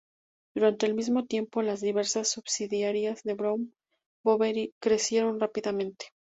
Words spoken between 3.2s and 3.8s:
de Brown